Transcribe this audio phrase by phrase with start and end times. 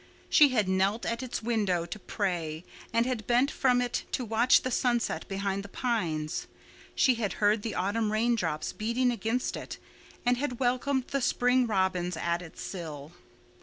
[0.31, 4.63] She had knelt at its window to pray and had bent from it to watch
[4.63, 6.47] the sunset behind the pines.
[6.95, 9.77] She had heard the autumn raindrops beating against it
[10.25, 13.11] and had welcomed the spring robins at its sill.